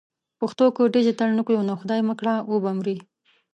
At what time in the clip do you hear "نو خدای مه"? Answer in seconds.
1.67-2.13